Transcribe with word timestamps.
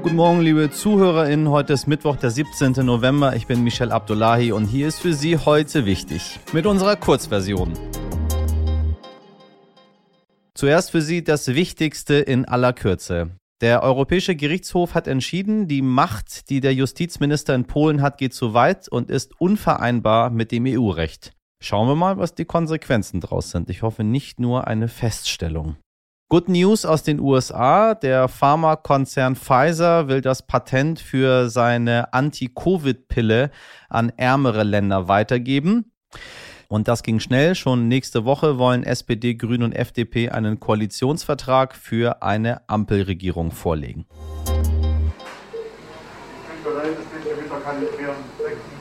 Guten 0.00 0.14
Morgen, 0.14 0.40
liebe 0.42 0.70
ZuhörerInnen. 0.70 1.50
Heute 1.50 1.72
ist 1.72 1.88
Mittwoch, 1.88 2.14
der 2.14 2.30
17. 2.30 2.72
November. 2.86 3.34
Ich 3.34 3.48
bin 3.48 3.64
Michel 3.64 3.90
Abdullahi 3.90 4.52
und 4.52 4.66
hier 4.66 4.86
ist 4.86 5.00
für 5.00 5.12
Sie 5.12 5.36
heute 5.36 5.86
wichtig 5.86 6.38
mit 6.52 6.66
unserer 6.66 6.94
Kurzversion. 6.94 7.72
Zuerst 10.54 10.92
für 10.92 11.02
Sie 11.02 11.24
das 11.24 11.48
Wichtigste 11.48 12.14
in 12.14 12.44
aller 12.44 12.72
Kürze. 12.72 13.30
Der 13.60 13.82
Europäische 13.82 14.36
Gerichtshof 14.36 14.94
hat 14.94 15.08
entschieden, 15.08 15.66
die 15.66 15.82
Macht, 15.82 16.48
die 16.48 16.60
der 16.60 16.74
Justizminister 16.74 17.56
in 17.56 17.64
Polen 17.64 18.00
hat, 18.00 18.18
geht 18.18 18.34
zu 18.34 18.54
weit 18.54 18.88
und 18.88 19.10
ist 19.10 19.40
unvereinbar 19.40 20.30
mit 20.30 20.52
dem 20.52 20.64
EU-Recht. 20.66 21.32
Schauen 21.60 21.88
wir 21.88 21.96
mal, 21.96 22.18
was 22.18 22.36
die 22.36 22.44
Konsequenzen 22.44 23.20
daraus 23.20 23.50
sind. 23.50 23.68
Ich 23.68 23.82
hoffe 23.82 24.04
nicht 24.04 24.38
nur 24.38 24.68
eine 24.68 24.86
Feststellung. 24.86 25.76
Good 26.30 26.50
News 26.50 26.84
aus 26.84 27.02
den 27.02 27.20
USA. 27.20 27.94
Der 27.94 28.28
Pharmakonzern 28.28 29.34
Pfizer 29.34 30.08
will 30.08 30.20
das 30.20 30.42
Patent 30.42 31.00
für 31.00 31.48
seine 31.48 32.12
Anti-Covid-Pille 32.12 33.50
an 33.88 34.12
ärmere 34.14 34.62
Länder 34.62 35.08
weitergeben. 35.08 35.90
Und 36.68 36.86
das 36.86 37.02
ging 37.02 37.18
schnell. 37.18 37.54
Schon 37.54 37.88
nächste 37.88 38.26
Woche 38.26 38.58
wollen 38.58 38.82
SPD, 38.82 39.36
Grüne 39.36 39.64
und 39.64 39.72
FDP 39.72 40.28
einen 40.28 40.60
Koalitionsvertrag 40.60 41.74
für 41.74 42.22
eine 42.22 42.68
Ampelregierung 42.68 43.50
vorlegen. 43.50 44.04
Ich 44.44 44.52
bin 44.52 44.64
bereit, 46.62 46.90
das 46.94 47.38
Winter 47.38 47.60
kann 47.60 47.76
ich 47.82 48.77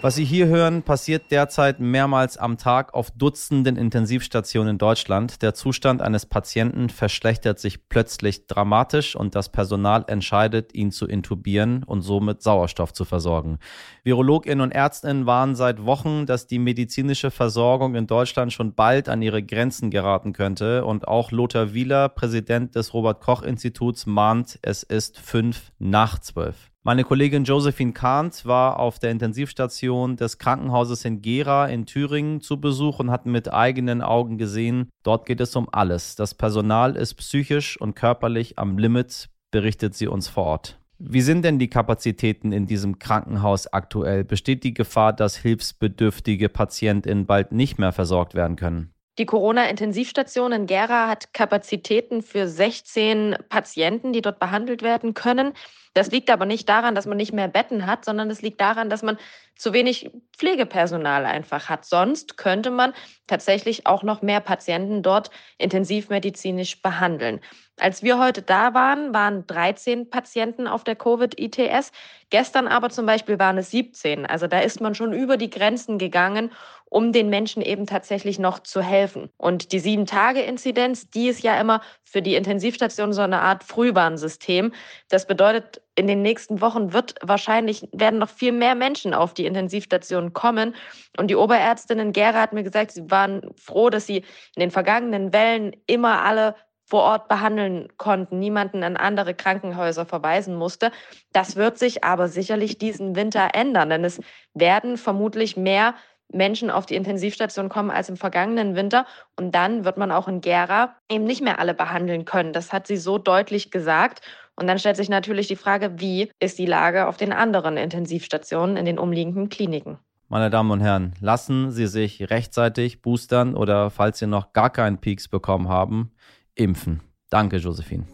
Was 0.00 0.14
Sie 0.14 0.24
hier 0.24 0.46
hören, 0.46 0.84
passiert 0.84 1.32
derzeit 1.32 1.80
mehrmals 1.80 2.36
am 2.36 2.56
Tag 2.56 2.94
auf 2.94 3.10
Dutzenden 3.10 3.74
Intensivstationen 3.74 4.74
in 4.74 4.78
Deutschland. 4.78 5.42
Der 5.42 5.54
Zustand 5.54 6.02
eines 6.02 6.24
Patienten 6.24 6.88
verschlechtert 6.88 7.58
sich 7.58 7.88
plötzlich 7.88 8.46
dramatisch 8.46 9.16
und 9.16 9.34
das 9.34 9.48
Personal 9.48 10.04
entscheidet, 10.06 10.72
ihn 10.72 10.92
zu 10.92 11.08
intubieren 11.08 11.82
und 11.82 12.02
somit 12.02 12.42
Sauerstoff 12.42 12.92
zu 12.92 13.04
versorgen. 13.04 13.58
Virologinnen 14.04 14.60
und 14.60 14.70
Ärztinnen 14.70 15.26
warnen 15.26 15.56
seit 15.56 15.84
Wochen, 15.84 16.26
dass 16.26 16.46
die 16.46 16.60
medizinische 16.60 17.32
Versorgung 17.32 17.96
in 17.96 18.06
Deutschland 18.06 18.52
schon 18.52 18.76
bald 18.76 19.08
an 19.08 19.20
ihre 19.20 19.42
Grenzen 19.42 19.90
geraten 19.90 20.32
könnte. 20.32 20.84
Und 20.84 21.08
auch 21.08 21.32
Lothar 21.32 21.74
Wieler, 21.74 22.08
Präsident 22.08 22.76
des 22.76 22.94
Robert 22.94 23.20
Koch 23.20 23.42
Instituts, 23.42 24.06
mahnt, 24.06 24.60
es 24.62 24.84
ist 24.84 25.18
fünf 25.18 25.72
nach 25.80 26.20
zwölf. 26.20 26.70
Meine 26.84 27.04
Kollegin 27.04 27.44
Josephine 27.44 27.92
Kahnt 27.92 28.46
war 28.46 28.78
auf 28.78 28.98
der 28.98 29.10
Intensivstation 29.10 30.16
des 30.16 30.38
Krankenhauses 30.38 31.04
in 31.04 31.20
Gera 31.20 31.66
in 31.66 31.86
Thüringen 31.86 32.40
zu 32.40 32.60
Besuch 32.60 33.00
und 33.00 33.10
hat 33.10 33.26
mit 33.26 33.52
eigenen 33.52 34.00
Augen 34.00 34.38
gesehen, 34.38 34.88
dort 35.02 35.26
geht 35.26 35.40
es 35.40 35.54
um 35.56 35.68
alles. 35.70 36.14
Das 36.14 36.34
Personal 36.34 36.96
ist 36.96 37.14
psychisch 37.14 37.80
und 37.80 37.94
körperlich 37.94 38.58
am 38.58 38.78
Limit, 38.78 39.28
berichtet 39.50 39.96
sie 39.96 40.06
uns 40.06 40.28
vor 40.28 40.44
Ort. 40.44 40.78
Wie 41.00 41.20
sind 41.20 41.44
denn 41.44 41.58
die 41.58 41.70
Kapazitäten 41.70 42.52
in 42.52 42.66
diesem 42.66 42.98
Krankenhaus 42.98 43.72
aktuell? 43.72 44.24
Besteht 44.24 44.64
die 44.64 44.74
Gefahr, 44.74 45.12
dass 45.12 45.36
hilfsbedürftige 45.36 46.48
PatientInnen 46.48 47.26
bald 47.26 47.52
nicht 47.52 47.78
mehr 47.78 47.92
versorgt 47.92 48.34
werden 48.34 48.56
können? 48.56 48.92
Die 49.18 49.26
Corona-Intensivstation 49.26 50.52
in 50.52 50.66
Gera 50.66 51.08
hat 51.08 51.34
Kapazitäten 51.34 52.22
für 52.22 52.46
16 52.46 53.36
Patienten, 53.48 54.12
die 54.12 54.22
dort 54.22 54.38
behandelt 54.38 54.82
werden 54.82 55.12
können. 55.12 55.54
Das 55.92 56.12
liegt 56.12 56.30
aber 56.30 56.46
nicht 56.46 56.68
daran, 56.68 56.94
dass 56.94 57.06
man 57.06 57.16
nicht 57.16 57.32
mehr 57.32 57.48
Betten 57.48 57.86
hat, 57.86 58.04
sondern 58.04 58.30
es 58.30 58.42
liegt 58.42 58.60
daran, 58.60 58.90
dass 58.90 59.02
man 59.02 59.18
zu 59.56 59.72
wenig 59.72 60.12
Pflegepersonal 60.36 61.26
einfach 61.26 61.68
hat. 61.68 61.84
Sonst 61.84 62.36
könnte 62.36 62.70
man 62.70 62.92
tatsächlich 63.26 63.88
auch 63.88 64.04
noch 64.04 64.22
mehr 64.22 64.40
Patienten 64.40 65.02
dort 65.02 65.30
intensivmedizinisch 65.58 66.80
behandeln. 66.80 67.40
Als 67.80 68.02
wir 68.02 68.18
heute 68.18 68.42
da 68.42 68.74
waren, 68.74 69.14
waren 69.14 69.46
13 69.46 70.10
Patienten 70.10 70.66
auf 70.66 70.84
der 70.84 70.96
Covid-ITS. 70.96 71.92
Gestern 72.30 72.66
aber 72.66 72.90
zum 72.90 73.06
Beispiel 73.06 73.38
waren 73.38 73.56
es 73.58 73.70
17. 73.70 74.26
Also 74.26 74.46
da 74.46 74.60
ist 74.60 74.80
man 74.80 74.94
schon 74.94 75.12
über 75.12 75.36
die 75.36 75.50
Grenzen 75.50 75.98
gegangen, 75.98 76.50
um 76.90 77.12
den 77.12 77.28
Menschen 77.28 77.62
eben 77.62 77.86
tatsächlich 77.86 78.38
noch 78.38 78.60
zu 78.60 78.82
helfen. 78.82 79.30
Und 79.36 79.72
die 79.72 79.78
Sieben-Tage-Inzidenz, 79.78 81.10
die 81.10 81.28
ist 81.28 81.42
ja 81.42 81.60
immer 81.60 81.80
für 82.04 82.22
die 82.22 82.34
Intensivstation 82.34 83.12
so 83.12 83.22
eine 83.22 83.40
Art 83.40 83.62
Frühwarnsystem. 83.62 84.72
Das 85.08 85.26
bedeutet, 85.26 85.82
in 85.94 86.06
den 86.06 86.22
nächsten 86.22 86.60
Wochen 86.60 86.92
wird 86.92 87.14
wahrscheinlich, 87.22 87.88
werden 87.92 88.18
noch 88.18 88.30
viel 88.30 88.52
mehr 88.52 88.74
Menschen 88.74 89.14
auf 89.14 89.34
die 89.34 89.46
Intensivstation 89.46 90.32
kommen. 90.32 90.74
Und 91.16 91.28
die 91.28 91.36
Oberärztin 91.36 91.98
in 91.98 92.12
Gera 92.12 92.40
hat 92.40 92.52
mir 92.52 92.62
gesagt, 92.62 92.92
sie 92.92 93.10
waren 93.10 93.42
froh, 93.56 93.90
dass 93.90 94.06
sie 94.06 94.18
in 94.54 94.60
den 94.60 94.70
vergangenen 94.70 95.32
Wellen 95.32 95.76
immer 95.86 96.22
alle 96.22 96.54
vor 96.88 97.02
Ort 97.02 97.28
behandeln 97.28 97.88
konnten, 97.98 98.38
niemanden 98.38 98.82
an 98.82 98.96
andere 98.96 99.34
Krankenhäuser 99.34 100.06
verweisen 100.06 100.54
musste. 100.54 100.90
Das 101.32 101.56
wird 101.56 101.78
sich 101.78 102.02
aber 102.02 102.28
sicherlich 102.28 102.78
diesen 102.78 103.14
Winter 103.14 103.50
ändern, 103.52 103.90
denn 103.90 104.04
es 104.04 104.20
werden 104.54 104.96
vermutlich 104.96 105.56
mehr 105.56 105.94
Menschen 106.32 106.70
auf 106.70 106.86
die 106.86 106.94
Intensivstation 106.94 107.68
kommen 107.68 107.90
als 107.90 108.08
im 108.08 108.16
vergangenen 108.16 108.74
Winter. 108.74 109.06
Und 109.36 109.54
dann 109.54 109.84
wird 109.84 109.98
man 109.98 110.10
auch 110.10 110.28
in 110.28 110.40
Gera 110.40 110.94
eben 111.10 111.24
nicht 111.24 111.42
mehr 111.42 111.58
alle 111.58 111.74
behandeln 111.74 112.24
können. 112.24 112.54
Das 112.54 112.72
hat 112.72 112.86
sie 112.86 112.96
so 112.96 113.18
deutlich 113.18 113.70
gesagt. 113.70 114.22
Und 114.56 114.66
dann 114.66 114.78
stellt 114.78 114.96
sich 114.96 115.10
natürlich 115.10 115.46
die 115.46 115.56
Frage, 115.56 116.00
wie 116.00 116.30
ist 116.40 116.58
die 116.58 116.66
Lage 116.66 117.06
auf 117.06 117.18
den 117.18 117.32
anderen 117.32 117.76
Intensivstationen 117.76 118.76
in 118.76 118.86
den 118.86 118.98
umliegenden 118.98 119.50
Kliniken? 119.50 119.98
Meine 120.30 120.50
Damen 120.50 120.70
und 120.70 120.80
Herren, 120.80 121.14
lassen 121.20 121.70
Sie 121.70 121.86
sich 121.86 122.28
rechtzeitig 122.28 123.00
boostern 123.00 123.54
oder 123.54 123.88
falls 123.88 124.18
Sie 124.18 124.26
noch 124.26 124.52
gar 124.52 124.68
keinen 124.68 124.98
Peaks 124.98 125.28
bekommen 125.28 125.68
haben, 125.68 126.12
impfen. 126.58 127.00
Danke, 127.30 127.56
Josephine. 127.56 128.04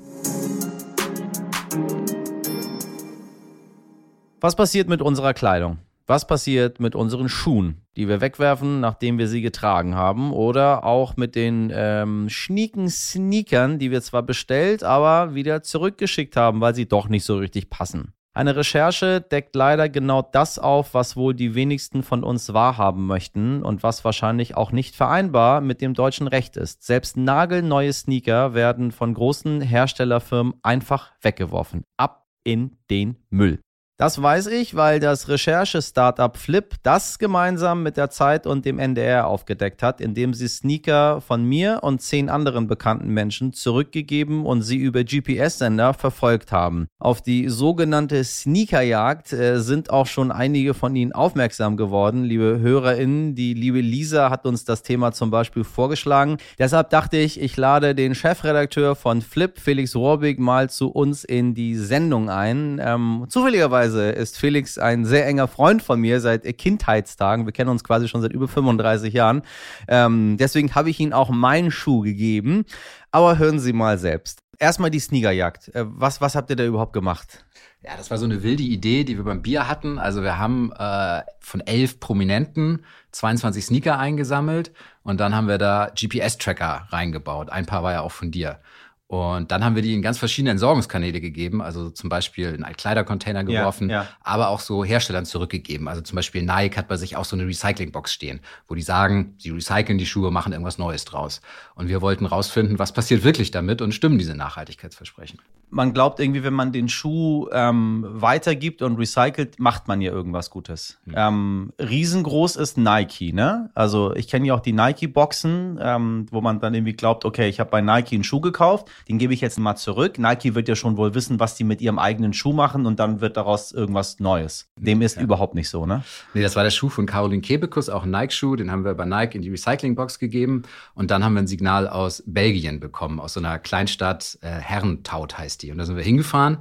Was 4.41 4.57
passiert 4.57 4.89
mit 4.89 5.01
unserer 5.01 5.33
Kleidung? 5.33 5.79
Was 6.07 6.27
passiert 6.27 6.79
mit 6.79 6.95
unseren 6.95 7.31
Schuhen, 7.31 7.81
die 7.97 8.09
wir 8.09 8.21
wegwerfen, 8.21 8.79
nachdem 8.81 9.17
wir 9.17 9.27
sie 9.27 9.41
getragen 9.41 9.95
haben? 9.95 10.35
Oder 10.35 10.85
auch 10.85 11.17
mit 11.17 11.35
den 11.35 11.73
ähm, 11.75 12.29
schnieken 12.29 12.91
Sneakern, 12.91 13.79
die 13.79 13.91
wir 13.91 14.03
zwar 14.03 14.23
bestellt, 14.23 14.85
aber 14.85 15.35
wieder 15.35 15.63
zurückgeschickt 15.63 16.37
haben, 16.37 16.61
weil 16.61 16.75
sie 16.75 16.87
doch 16.87 17.09
nicht 17.09 17.25
so 17.25 17.39
richtig 17.39 17.71
passen? 17.71 18.13
Eine 18.37 18.57
Recherche 18.57 19.21
deckt 19.21 19.55
leider 19.55 19.89
genau 19.89 20.21
das 20.21 20.59
auf, 20.59 20.93
was 20.93 21.17
wohl 21.17 21.35
die 21.35 21.55
wenigsten 21.55 22.03
von 22.03 22.25
uns 22.25 22.53
wahrhaben 22.53 23.07
möchten 23.07 23.63
und 23.63 23.85
was 23.85 24.05
wahrscheinlich 24.05 24.57
auch 24.57 24.73
nicht 24.73 24.97
vereinbar 24.97 25.61
mit 25.61 25.81
dem 25.81 25.95
deutschen 25.95 26.27
Recht 26.27 26.57
ist. 26.57 26.83
Selbst 26.83 27.17
nagelneue 27.17 27.93
Sneaker 27.93 28.53
werden 28.53 28.91
von 28.91 29.15
großen 29.15 29.61
Herstellerfirmen 29.61 30.55
einfach 30.65 31.13
weggeworfen. 31.23 31.85
Ab 31.97 32.27
in 32.43 32.77
den 32.91 33.19
Müll. 33.31 33.61
Das 33.97 34.21
weiß 34.21 34.49
ich, 34.49 34.75
weil 34.75 34.99
das 34.99 35.29
Recherche-Startup 35.29 36.37
Flip 36.37 36.75
das 36.83 37.21
gemeinsam 37.21 37.85
mit 37.85 37.97
der 37.97 38.11
Zeit 38.11 38.45
und 38.45 38.65
dem 38.65 38.81
NDR 38.81 39.29
aufgedeckt 39.29 39.85
hat, 39.85 40.01
indem 40.01 40.35
sie 40.35 40.49
Sneaker 40.49 41.21
von 41.21 41.45
mir 41.45 41.79
und 41.83 42.03
zehn 42.03 42.29
anderen 42.29 42.67
bekannten 42.67 43.11
Menschen 43.11 43.53
zurückgegeben 43.53 44.47
und 44.47 44.63
sie 44.63 44.79
über 44.79 45.05
GPS-Sender 45.05 45.95
verfolgt 45.95 46.51
haben. 46.51 46.89
Auf 46.99 47.23
die 47.23 47.49
sogenannte 47.49 48.25
Sneakerjagd 48.25 49.33
äh, 49.33 49.61
sind 49.61 49.91
auch 49.91 50.07
schon 50.07 50.33
einige 50.33 50.75
von 50.75 50.97
Ihnen 50.97 51.13
aufmerksam 51.13 51.77
geworden, 51.77 52.25
liebe 52.25 52.59
HörerInnen. 52.59 53.37
Die 53.37 53.55
liebe 53.55 53.81
Lisa 53.81 54.29
hat 54.29 54.45
uns 54.45 54.65
das 54.65 54.83
Thema 54.83 55.13
zum 55.13 55.31
Beispiel 55.31 55.63
vorgeschlagen. 55.63 56.39
Deshalb 56.59 56.91
dachte 56.91 57.19
ich, 57.19 57.41
ich 57.41 57.57
lade 57.57 57.95
den 57.95 58.17
Chefredakteur 58.17 58.97
von 58.97 59.23
Flip, 59.23 59.57
Felix 59.57 59.95
Rohrbig, 59.95 60.41
mal 60.41 60.69
zu 60.69 60.89
uns 60.91 61.23
in 61.23 61.55
die 61.55 61.77
Sendung 61.77 62.29
ein. 62.29 62.81
Ähm, 62.83 63.27
zufälligerweise 63.29 63.84
Lustigerweise 63.85 64.11
ist 64.11 64.39
Felix 64.39 64.79
ein 64.79 65.05
sehr 65.05 65.27
enger 65.27 65.47
Freund 65.47 65.83
von 65.83 66.01
mir 66.01 66.21
seit 66.21 66.45
Kindheitstagen. 66.57 67.45
Wir 67.45 67.53
kennen 67.53 67.71
uns 67.71 67.85
quasi 67.85 68.09
schon 68.09 68.23
seit 68.23 68.33
über 68.33 68.49
35 68.49 69.13
Jahren. 69.13 69.43
Ähm, 69.89 70.37
deswegen 70.39 70.75
habe 70.75 70.91
ich 70.91 71.01
ihm 71.01 71.13
auch 71.13 71.29
meinen 71.29 71.71
Schuh 71.71 72.01
gegeben. 72.01 72.65
Aber 73.11 73.39
hören 73.39 73.59
Sie 73.61 73.73
mal 73.73 73.99
selbst. 73.99 74.41
Erstmal 74.59 74.91
die 74.91 75.01
Sneakerjagd. 75.01 75.75
Äh, 75.75 75.85
was, 75.87 76.21
was 76.21 76.35
habt 76.35 76.49
ihr 76.51 76.57
da 76.57 76.65
überhaupt 76.65 76.93
gemacht? 76.95 77.45
Ja, 77.83 77.97
das 77.99 78.11
war 78.11 78.17
so 78.17 78.25
eine 78.25 78.43
wilde 78.43 78.63
Idee, 78.63 79.05
die 79.05 79.19
wir 79.19 79.25
beim 79.25 79.43
Bier 79.43 79.69
hatten. 79.69 79.99
Also 79.99 80.23
wir 80.23 80.39
haben 80.39 80.73
äh, 80.73 81.23
von 81.41 81.61
elf 81.61 82.01
Prominenten 82.01 82.85
22 83.13 83.67
Sneaker 83.67 83.99
eingesammelt 83.99 84.73
und 85.03 85.21
dann 85.21 85.35
haben 85.35 85.49
wir 85.49 85.59
da 85.59 85.91
GPS-Tracker 85.95 86.89
reingebaut. 86.89 87.51
Ein 87.51 87.67
paar 87.67 87.83
war 87.83 87.93
ja 87.93 88.01
auch 88.01 88.13
von 88.13 88.31
dir. 88.31 88.59
Und 89.07 89.51
dann 89.51 89.63
haben 89.63 89.75
wir 89.77 89.83
die 89.83 89.93
in 89.93 90.01
ganz 90.01 90.19
verschiedene 90.19 90.51
Entsorgungskanäle 90.53 91.21
gegeben, 91.21 91.61
also 91.61 91.91
zum 91.91 92.09
Beispiel 92.09 92.55
in 92.55 92.65
einen 92.65 92.75
Kleidercontainer 92.75 93.45
geworfen, 93.45 93.91
ja, 93.91 94.03
ja. 94.03 94.09
aber 94.23 94.49
auch 94.49 94.61
so 94.61 94.83
Herstellern 94.83 95.27
zurückgegeben. 95.27 95.89
Also 95.89 96.01
zum 96.01 96.17
Beispiel 96.17 96.43
Nike 96.43 96.79
hat 96.79 96.89
bei 96.89 96.97
sich 96.97 97.15
auch 97.17 97.27
so 97.27 97.37
eine 97.37 97.47
Recyclingbox 97.47 98.13
stehen, 98.13 98.41
wo 98.67 98.75
die 98.75 98.83
sagen, 98.83 99.35
sie 99.39 99.51
recyceln 99.51 99.99
die 99.99 100.07
Schuhe, 100.07 100.31
machen 100.31 100.53
irgendwas 100.53 100.79
Neues 100.79 101.05
draus. 101.05 101.43
Und 101.75 101.89
wir 101.89 102.01
wollten 102.01 102.25
rausfinden, 102.25 102.79
was 102.79 102.93
passiert 102.93 103.25
wirklich 103.25 103.51
damit 103.51 103.83
und 103.83 103.93
stimmen 103.93 104.19
diese 104.19 104.35
Nachhaltigkeitsversprechen. 104.35 105.39
Man 105.69 105.93
glaubt 105.93 106.21
irgendwie, 106.21 106.43
wenn 106.43 106.55
man 106.55 106.73
den 106.73 106.89
Schuh 106.89 107.49
ähm, 107.53 108.07
weitergibt 108.09 108.81
und 108.81 108.97
recycelt, 108.97 109.59
macht 109.59 109.87
man 109.87 110.01
ja 110.01 110.13
irgendwas 110.13 110.49
Gutes. 110.49 110.99
Mhm. 111.05 111.15
Ähm, 111.17 111.73
riesengroß 111.79 112.57
ist 112.57 112.79
Nike, 112.79 113.33
ne? 113.33 113.71
Also 113.75 114.15
ich 114.15 114.29
kenne 114.29 114.47
ja 114.47 114.55
auch 114.55 114.61
die 114.61 114.73
Nike-Boxen, 114.73 115.79
ähm, 115.83 116.27
wo 116.31 116.41
man 116.41 116.61
dann 116.61 116.75
irgendwie 116.75 116.93
glaubt, 116.95 117.25
okay, 117.25 117.49
ich 117.49 117.61
habe 117.61 117.71
bei 117.71 117.81
Nike 117.81 118.15
einen 118.15 118.25
Schuh 118.25 118.41
gekauft 118.41 118.89
den 119.09 119.19
gebe 119.19 119.35
ich 119.35 119.41
jetzt 119.41 119.59
mal 119.59 119.77
zurück. 119.77 120.19
Nike 120.19 120.55
wird 120.55 120.69
ja 120.69 120.77
schon 120.77 120.97
wohl 120.97 121.15
wissen, 121.15 121.41
was 121.41 121.55
die 121.55 121.65
mit 121.65 121.81
ihrem 121.81 121.99
eigenen 121.99 122.33
Schuh 122.33 122.53
machen 122.53 122.87
und 122.87 122.99
dann 122.99 123.21
wird 123.21 123.37
daraus 123.37 123.73
irgendwas 123.73 124.21
Neues. 124.21 124.69
Dem 124.77 125.03
ist 125.03 125.17
ja. 125.17 125.23
überhaupt 125.23 125.55
nicht 125.55 125.69
so, 125.69 125.87
ne? 125.87 126.03
Nee, 126.35 126.43
das 126.43 126.57
war 126.57 126.65
der 126.65 126.71
Schuh 126.71 126.89
von 126.89 127.07
Caroline 127.07 127.43
Kebekus, 127.43 127.89
auch 127.89 128.05
ein 128.05 128.11
Nike-Schuh. 128.11 128.57
Den 128.57 128.71
haben 128.71 128.85
wir 128.85 128.95
bei 128.95 129.05
Nike 129.05 129.37
in 129.37 129.43
die 129.43 129.51
Recyclingbox 129.51 130.19
gegeben. 130.19 130.63
Und 130.95 131.11
dann 131.11 131.25
haben 131.25 131.35
wir 131.35 131.43
ein 131.43 131.47
Signal 131.47 131.89
aus 131.89 132.23
Belgien 132.27 132.81
bekommen, 132.81 133.21
aus 133.21 133.35
so 133.35 133.41
einer 133.41 133.59
Kleinstadt, 133.59 134.39
äh, 134.43 134.49
Herrentaut 134.49 135.39
heißt 135.39 135.63
die. 135.63 135.71
Und 135.71 135.79
da 135.79 135.85
sind 135.85 135.97
wir 135.97 136.05
hingefahren 136.05 136.59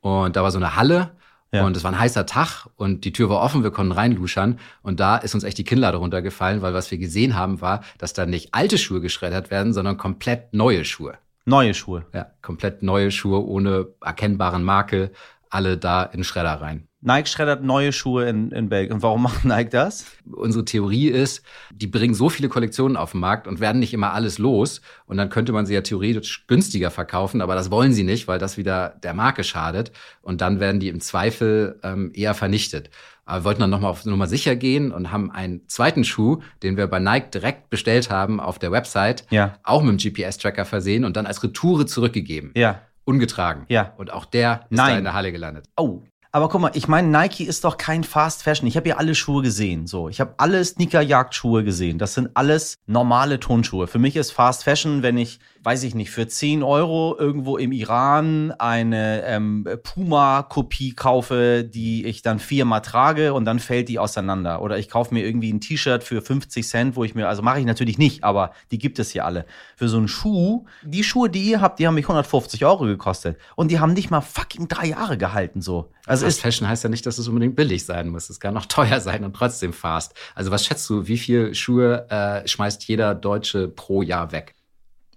und 0.00 0.36
da 0.36 0.42
war 0.42 0.50
so 0.50 0.58
eine 0.58 0.76
Halle 0.76 1.12
ja. 1.50 1.64
Und 1.64 1.76
es 1.76 1.84
war 1.84 1.92
ein 1.92 1.98
heißer 1.98 2.26
Tag 2.26 2.66
und 2.76 3.04
die 3.04 3.12
Tür 3.12 3.30
war 3.30 3.40
offen, 3.40 3.62
wir 3.62 3.70
konnten 3.70 3.92
reinluschern. 3.92 4.58
Und 4.82 5.00
da 5.00 5.16
ist 5.16 5.34
uns 5.34 5.44
echt 5.44 5.56
die 5.56 5.64
Kinnlade 5.64 5.96
runtergefallen, 5.96 6.60
weil 6.60 6.74
was 6.74 6.90
wir 6.90 6.98
gesehen 6.98 7.36
haben, 7.36 7.60
war, 7.60 7.82
dass 7.96 8.12
da 8.12 8.26
nicht 8.26 8.54
alte 8.54 8.76
Schuhe 8.76 9.00
geschreddert 9.00 9.50
werden, 9.50 9.72
sondern 9.72 9.96
komplett 9.96 10.52
neue 10.52 10.84
Schuhe. 10.84 11.16
Neue 11.48 11.72
Schuhe. 11.72 12.04
Ja, 12.12 12.30
komplett 12.42 12.82
neue 12.82 13.10
Schuhe 13.10 13.42
ohne 13.42 13.86
erkennbaren 14.02 14.62
Makel, 14.62 15.12
alle 15.48 15.78
da 15.78 16.02
in 16.02 16.22
Schredder 16.22 16.60
rein. 16.60 16.88
Nike 17.00 17.28
schreddert 17.28 17.62
neue 17.62 17.92
Schuhe 17.92 18.28
in, 18.28 18.50
in 18.50 18.68
Belgien. 18.68 18.92
Und 18.92 19.02
warum 19.02 19.22
macht 19.22 19.44
Nike 19.44 19.70
das? 19.70 20.04
Unsere 20.30 20.64
Theorie 20.64 21.08
ist, 21.08 21.42
die 21.70 21.86
bringen 21.86 22.12
so 22.12 22.28
viele 22.28 22.48
Kollektionen 22.48 22.96
auf 22.96 23.12
den 23.12 23.20
Markt 23.20 23.46
und 23.46 23.60
werden 23.60 23.78
nicht 23.78 23.94
immer 23.94 24.12
alles 24.12 24.38
los. 24.38 24.82
Und 25.06 25.16
dann 25.16 25.30
könnte 25.30 25.52
man 25.52 25.64
sie 25.64 25.74
ja 25.74 25.80
theoretisch 25.80 26.46
günstiger 26.48 26.90
verkaufen, 26.90 27.40
aber 27.40 27.54
das 27.54 27.70
wollen 27.70 27.92
sie 27.92 28.02
nicht, 28.02 28.26
weil 28.26 28.40
das 28.40 28.58
wieder 28.58 28.96
der 29.02 29.14
Marke 29.14 29.44
schadet. 29.44 29.92
Und 30.20 30.40
dann 30.40 30.58
werden 30.60 30.80
die 30.80 30.88
im 30.88 31.00
Zweifel 31.00 31.78
ähm, 31.82 32.10
eher 32.14 32.34
vernichtet. 32.34 32.90
Aber 33.28 33.40
wir 33.40 33.44
wollten 33.44 33.60
dann 33.60 33.70
nochmal 33.70 33.90
auf 33.90 34.04
Nummer 34.04 34.26
sicher 34.26 34.56
gehen 34.56 34.90
und 34.90 35.12
haben 35.12 35.30
einen 35.30 35.68
zweiten 35.68 36.02
Schuh, 36.04 36.40
den 36.62 36.76
wir 36.76 36.86
bei 36.86 36.98
Nike 36.98 37.30
direkt 37.30 37.70
bestellt 37.70 38.10
haben 38.10 38.40
auf 38.40 38.58
der 38.58 38.72
Website, 38.72 39.24
ja. 39.30 39.54
auch 39.62 39.82
mit 39.82 40.02
dem 40.02 40.12
GPS-Tracker 40.12 40.64
versehen 40.64 41.04
und 41.04 41.16
dann 41.16 41.26
als 41.26 41.42
Retoure 41.42 41.86
zurückgegeben. 41.86 42.52
Ja 42.56 42.82
ungetragen. 43.08 43.64
Ja. 43.68 43.94
Und 43.96 44.12
auch 44.12 44.26
der 44.26 44.66
ist 44.68 44.76
Nein. 44.76 44.90
da 44.90 44.98
in 44.98 45.04
der 45.04 45.14
Halle 45.14 45.32
gelandet. 45.32 45.64
Oh, 45.78 46.02
aber 46.30 46.50
guck 46.50 46.60
mal, 46.60 46.70
ich 46.74 46.88
meine, 46.88 47.08
Nike 47.08 47.44
ist 47.44 47.64
doch 47.64 47.78
kein 47.78 48.04
Fast 48.04 48.42
Fashion. 48.42 48.68
Ich 48.68 48.76
habe 48.76 48.90
ja 48.90 48.96
alle 48.96 49.14
Schuhe 49.14 49.42
gesehen. 49.42 49.86
So, 49.86 50.10
ich 50.10 50.20
habe 50.20 50.34
alle 50.36 50.62
Sneaker-Jagd-Schuhe 50.62 51.64
gesehen. 51.64 51.96
Das 51.96 52.12
sind 52.12 52.28
alles 52.34 52.76
normale 52.86 53.40
Tonschuhe. 53.40 53.86
Für 53.86 53.98
mich 53.98 54.14
ist 54.14 54.32
Fast 54.32 54.64
Fashion, 54.64 55.02
wenn 55.02 55.16
ich 55.16 55.40
weiß 55.68 55.82
ich 55.82 55.94
nicht, 55.94 56.10
für 56.10 56.26
10 56.26 56.62
Euro 56.62 57.14
irgendwo 57.18 57.58
im 57.58 57.72
Iran 57.72 58.52
eine 58.52 59.22
ähm, 59.26 59.68
Puma-Kopie 59.82 60.94
kaufe, 60.94 61.62
die 61.62 62.06
ich 62.06 62.22
dann 62.22 62.38
viermal 62.38 62.80
trage 62.80 63.34
und 63.34 63.44
dann 63.44 63.58
fällt 63.58 63.90
die 63.90 63.98
auseinander. 63.98 64.62
Oder 64.62 64.78
ich 64.78 64.88
kaufe 64.88 65.12
mir 65.12 65.26
irgendwie 65.26 65.52
ein 65.52 65.60
T-Shirt 65.60 66.02
für 66.02 66.22
50 66.22 66.66
Cent, 66.66 66.96
wo 66.96 67.04
ich 67.04 67.14
mir, 67.14 67.28
also 67.28 67.42
mache 67.42 67.60
ich 67.60 67.66
natürlich 67.66 67.98
nicht, 67.98 68.24
aber 68.24 68.52
die 68.70 68.78
gibt 68.78 68.98
es 68.98 69.10
hier 69.10 69.26
alle. 69.26 69.44
Für 69.76 69.90
so 69.90 69.98
einen 69.98 70.08
Schuh, 70.08 70.64
die 70.84 71.04
Schuhe, 71.04 71.28
die 71.28 71.42
ihr 71.42 71.60
habt, 71.60 71.78
die 71.80 71.86
haben 71.86 71.96
mich 71.96 72.06
150 72.06 72.64
Euro 72.64 72.86
gekostet. 72.86 73.36
Und 73.54 73.70
die 73.70 73.78
haben 73.78 73.92
nicht 73.92 74.10
mal 74.10 74.22
fucking 74.22 74.68
drei 74.68 74.86
Jahre 74.86 75.18
gehalten, 75.18 75.60
so. 75.60 75.92
Also 76.06 76.24
Fast 76.24 76.40
Fashion 76.40 76.66
heißt 76.66 76.82
ja 76.84 76.88
nicht, 76.88 77.04
dass 77.04 77.18
es 77.18 77.28
unbedingt 77.28 77.56
billig 77.56 77.84
sein 77.84 78.08
muss. 78.08 78.30
Es 78.30 78.40
kann 78.40 78.56
auch 78.56 78.64
teuer 78.64 79.00
sein 79.00 79.22
und 79.22 79.36
trotzdem 79.36 79.74
fast. 79.74 80.14
Also 80.34 80.50
was 80.50 80.64
schätzt 80.64 80.88
du, 80.88 81.06
wie 81.08 81.18
viel 81.18 81.54
Schuhe 81.54 82.06
äh, 82.08 82.48
schmeißt 82.48 82.84
jeder 82.88 83.14
Deutsche 83.14 83.68
pro 83.68 84.00
Jahr 84.00 84.32
weg? 84.32 84.54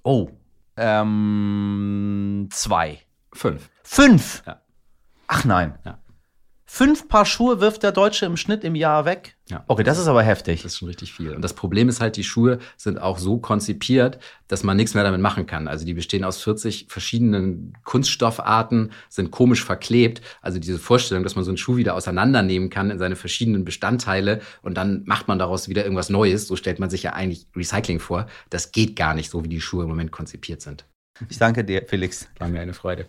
Oh. 0.03 0.29
Ähm, 0.81 2.49
zwei. 2.51 2.99
Fünf. 3.33 3.69
Fünf? 3.83 4.43
Ja. 4.47 4.61
Ach 5.27 5.45
nein. 5.45 5.77
Ja. 5.85 5.99
Fünf 6.73 7.09
Paar 7.09 7.25
Schuhe 7.25 7.59
wirft 7.59 7.83
der 7.83 7.91
Deutsche 7.91 8.25
im 8.25 8.37
Schnitt 8.37 8.63
im 8.63 8.75
Jahr 8.75 9.03
weg. 9.03 9.35
Ja. 9.49 9.65
Okay, 9.67 9.83
das 9.83 9.97
ist 9.99 10.07
aber 10.07 10.23
heftig. 10.23 10.63
Das 10.63 10.71
ist 10.71 10.77
schon 10.77 10.87
richtig 10.87 11.11
viel. 11.11 11.35
Und 11.35 11.41
das 11.41 11.53
Problem 11.53 11.89
ist 11.89 11.99
halt, 11.99 12.15
die 12.15 12.23
Schuhe 12.23 12.59
sind 12.77 12.97
auch 12.97 13.17
so 13.19 13.39
konzipiert, 13.39 14.19
dass 14.47 14.63
man 14.63 14.77
nichts 14.77 14.93
mehr 14.93 15.03
damit 15.03 15.19
machen 15.19 15.45
kann. 15.45 15.67
Also 15.67 15.85
die 15.85 15.93
bestehen 15.93 16.23
aus 16.23 16.41
40 16.41 16.85
verschiedenen 16.87 17.77
Kunststoffarten, 17.83 18.93
sind 19.09 19.31
komisch 19.31 19.65
verklebt. 19.65 20.21
Also 20.41 20.59
diese 20.59 20.79
Vorstellung, 20.79 21.25
dass 21.25 21.35
man 21.35 21.43
so 21.43 21.51
einen 21.51 21.57
Schuh 21.57 21.75
wieder 21.75 21.93
auseinandernehmen 21.93 22.69
kann 22.69 22.89
in 22.89 22.99
seine 22.99 23.17
verschiedenen 23.17 23.65
Bestandteile 23.65 24.39
und 24.61 24.75
dann 24.77 25.03
macht 25.05 25.27
man 25.27 25.39
daraus 25.39 25.67
wieder 25.67 25.83
irgendwas 25.83 26.09
Neues. 26.09 26.47
So 26.47 26.55
stellt 26.55 26.79
man 26.79 26.89
sich 26.89 27.03
ja 27.03 27.11
eigentlich 27.11 27.47
Recycling 27.53 27.99
vor. 27.99 28.27
Das 28.49 28.71
geht 28.71 28.95
gar 28.95 29.13
nicht 29.13 29.29
so, 29.29 29.43
wie 29.43 29.49
die 29.49 29.59
Schuhe 29.59 29.83
im 29.83 29.89
Moment 29.89 30.13
konzipiert 30.13 30.61
sind. 30.61 30.85
Ich 31.27 31.37
danke 31.37 31.65
dir, 31.65 31.83
Felix. 31.85 32.29
War 32.39 32.47
mir 32.47 32.61
eine 32.61 32.73
Freude. 32.73 33.07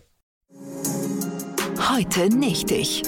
Heute 1.89 2.29
nicht 2.29 2.73
ich. 2.73 3.05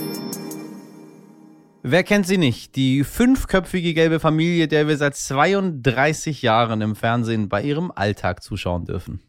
Wer 1.87 2.03
kennt 2.03 2.27
sie 2.27 2.39
nicht? 2.39 2.77
Die 2.77 3.05
fünfköpfige 3.05 3.93
gelbe 3.93 4.19
Familie, 4.19 4.69
der 4.69 4.89
wir 4.89 4.97
seit 4.97 5.17
32 5.17 6.41
Jahren 6.41 6.81
im 6.81 6.97
Fernsehen 6.97 7.51
bei 7.51 7.61
ihrem 7.61 7.93
Alltag 7.95 8.43
zuschauen 8.43 8.87
dürfen. 8.87 9.21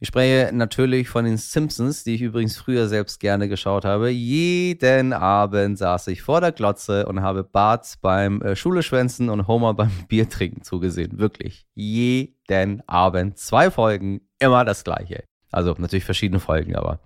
Ich 0.00 0.08
spreche 0.08 0.50
natürlich 0.54 1.10
von 1.10 1.26
den 1.26 1.36
Simpsons, 1.36 2.04
die 2.04 2.14
ich 2.14 2.22
übrigens 2.22 2.56
früher 2.56 2.88
selbst 2.88 3.20
gerne 3.20 3.46
geschaut 3.46 3.84
habe. 3.84 4.08
Jeden 4.08 5.12
Abend 5.12 5.76
saß 5.76 6.06
ich 6.06 6.22
vor 6.22 6.40
der 6.40 6.52
Glotze 6.52 7.04
und 7.04 7.20
habe 7.20 7.44
Bart 7.44 7.96
beim 8.00 8.40
äh, 8.40 8.56
Schuleschwänzen 8.56 9.28
und 9.28 9.46
Homer 9.46 9.74
beim 9.74 9.92
Biertrinken 10.08 10.62
zugesehen. 10.62 11.18
Wirklich. 11.18 11.66
Jeden 11.74 12.82
Abend. 12.88 13.36
Zwei 13.36 13.70
Folgen, 13.70 14.22
immer 14.38 14.64
das 14.64 14.82
gleiche. 14.82 15.24
Also 15.52 15.74
natürlich 15.76 16.06
verschiedene 16.06 16.40
Folgen, 16.40 16.74
aber 16.74 17.00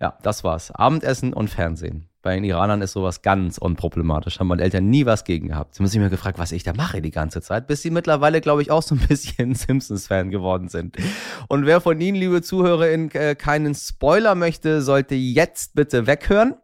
ja, 0.00 0.16
das 0.22 0.44
war's. 0.44 0.70
Abendessen 0.70 1.32
und 1.32 1.50
Fernsehen. 1.50 2.08
Bei 2.24 2.36
den 2.36 2.44
Iranern 2.44 2.80
ist 2.80 2.92
sowas 2.92 3.20
ganz 3.20 3.58
unproblematisch. 3.58 4.40
Haben 4.40 4.46
meine 4.46 4.62
Eltern 4.62 4.88
nie 4.88 5.04
was 5.04 5.24
gegen 5.24 5.48
gehabt. 5.48 5.74
Sie 5.74 5.80
haben 5.80 5.88
sich 5.88 6.00
mir 6.00 6.08
gefragt, 6.08 6.38
was 6.38 6.52
ich 6.52 6.62
da 6.62 6.72
mache 6.72 7.02
die 7.02 7.10
ganze 7.10 7.42
Zeit, 7.42 7.66
bis 7.66 7.82
sie 7.82 7.90
mittlerweile, 7.90 8.40
glaube 8.40 8.62
ich, 8.62 8.70
auch 8.70 8.82
so 8.82 8.94
ein 8.94 9.02
bisschen 9.06 9.54
Simpsons-Fan 9.54 10.30
geworden 10.30 10.68
sind. 10.68 10.96
Und 11.48 11.66
wer 11.66 11.82
von 11.82 12.00
Ihnen, 12.00 12.16
liebe 12.16 12.40
ZuhörerInnen, 12.40 13.10
äh, 13.10 13.34
keinen 13.34 13.74
Spoiler 13.74 14.34
möchte, 14.36 14.80
sollte 14.80 15.14
jetzt 15.14 15.74
bitte 15.74 16.06
weghören. 16.06 16.54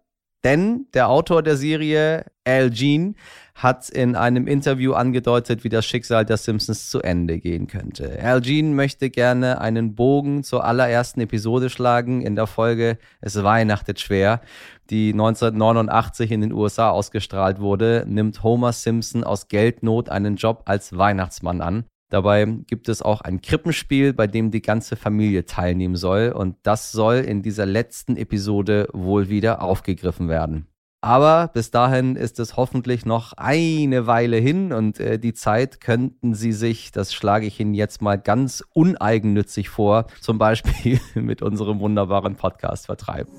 Denn 0.44 0.86
der 0.94 1.08
Autor 1.08 1.42
der 1.42 1.56
Serie, 1.56 2.24
Al 2.44 2.70
Jean, 2.70 3.14
hat 3.54 3.90
in 3.90 4.16
einem 4.16 4.46
Interview 4.46 4.94
angedeutet, 4.94 5.64
wie 5.64 5.68
das 5.68 5.84
Schicksal 5.84 6.24
der 6.24 6.38
Simpsons 6.38 6.88
zu 6.88 7.02
Ende 7.02 7.38
gehen 7.38 7.66
könnte. 7.66 8.18
Al 8.22 8.40
Jean 8.40 8.74
möchte 8.74 9.10
gerne 9.10 9.60
einen 9.60 9.94
Bogen 9.94 10.42
zur 10.42 10.64
allerersten 10.64 11.20
Episode 11.20 11.68
schlagen 11.68 12.22
in 12.22 12.36
der 12.36 12.46
Folge 12.46 12.96
Es 13.20 13.42
weihnachtet 13.42 14.00
schwer, 14.00 14.40
die 14.88 15.12
1989 15.12 16.30
in 16.30 16.40
den 16.40 16.52
USA 16.52 16.88
ausgestrahlt 16.88 17.60
wurde, 17.60 18.04
nimmt 18.08 18.42
Homer 18.42 18.72
Simpson 18.72 19.24
aus 19.24 19.48
Geldnot 19.48 20.08
einen 20.08 20.36
Job 20.36 20.62
als 20.64 20.96
Weihnachtsmann 20.96 21.60
an. 21.60 21.84
Dabei 22.10 22.44
gibt 22.66 22.88
es 22.88 23.02
auch 23.02 23.22
ein 23.22 23.40
Krippenspiel, 23.40 24.12
bei 24.12 24.26
dem 24.26 24.50
die 24.50 24.62
ganze 24.62 24.96
Familie 24.96 25.46
teilnehmen 25.46 25.96
soll 25.96 26.32
und 26.32 26.56
das 26.64 26.92
soll 26.92 27.18
in 27.18 27.42
dieser 27.42 27.66
letzten 27.66 28.16
Episode 28.16 28.88
wohl 28.92 29.28
wieder 29.28 29.62
aufgegriffen 29.62 30.28
werden. 30.28 30.66
Aber 31.02 31.48
bis 31.48 31.70
dahin 31.70 32.16
ist 32.16 32.38
es 32.40 32.58
hoffentlich 32.58 33.06
noch 33.06 33.32
eine 33.36 34.06
Weile 34.06 34.36
hin 34.36 34.72
und 34.72 35.00
äh, 35.00 35.18
die 35.18 35.32
Zeit 35.32 35.80
könnten 35.80 36.34
Sie 36.34 36.52
sich, 36.52 36.92
das 36.92 37.14
schlage 37.14 37.46
ich 37.46 37.58
Ihnen 37.58 37.72
jetzt 37.72 38.02
mal 38.02 38.16
ganz 38.16 38.62
uneigennützig 38.74 39.70
vor, 39.70 40.08
zum 40.20 40.36
Beispiel 40.36 41.00
mit 41.14 41.40
unserem 41.40 41.80
wunderbaren 41.80 42.36
Podcast 42.36 42.86
vertreiben. 42.86 43.32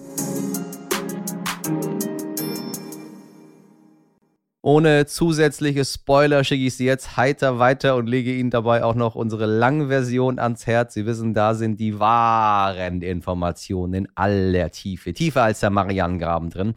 Ohne 4.64 5.08
zusätzliche 5.08 5.84
Spoiler 5.86 6.44
schicke 6.44 6.68
ich 6.68 6.76
Sie 6.76 6.86
jetzt 6.86 7.18
heiter 7.18 7.58
weiter 7.58 7.96
und 7.96 8.08
lege 8.08 8.32
Ihnen 8.32 8.52
dabei 8.52 8.84
auch 8.84 8.94
noch 8.94 9.16
unsere 9.16 9.48
Langversion 9.48 10.38
ans 10.38 10.68
Herz. 10.68 10.94
Sie 10.94 11.08
wissen, 11.08 11.34
da 11.34 11.56
sind 11.56 11.80
die 11.80 12.00
wahren 12.00 13.02
Informationen 13.02 13.94
in 13.96 14.08
aller 14.14 14.70
Tiefe, 14.70 15.14
tiefer 15.14 15.42
als 15.42 15.62
der 15.62 15.72
Marianengraben 15.72 16.52
drin. 16.52 16.76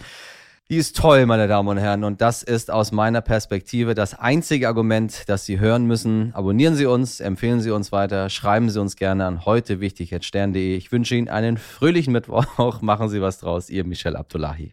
Die 0.70 0.76
ist 0.78 0.96
toll, 0.96 1.26
meine 1.26 1.46
Damen 1.46 1.68
und 1.68 1.76
Herren. 1.76 2.04
Und 2.04 2.22
das 2.22 2.42
ist 2.42 2.70
aus 2.70 2.90
meiner 2.90 3.20
Perspektive 3.20 3.94
das 3.94 4.18
einzige 4.18 4.66
Argument, 4.66 5.24
das 5.26 5.44
Sie 5.44 5.60
hören 5.60 5.84
müssen. 5.84 6.34
Abonnieren 6.34 6.76
Sie 6.76 6.86
uns, 6.86 7.20
empfehlen 7.20 7.60
Sie 7.60 7.70
uns 7.70 7.92
weiter, 7.92 8.30
schreiben 8.30 8.70
Sie 8.70 8.80
uns 8.80 8.96
gerne 8.96 9.26
an 9.26 9.44
heute 9.44 9.80
wichtig 9.80 10.10
Ich 10.10 10.90
wünsche 10.90 11.16
Ihnen 11.16 11.28
einen 11.28 11.58
fröhlichen 11.58 12.14
Mittwoch. 12.14 12.80
Machen 12.80 13.10
Sie 13.10 13.20
was 13.20 13.40
draus. 13.40 13.68
Ihr 13.68 13.84
Michel 13.84 14.16
Abdullahi. 14.16 14.72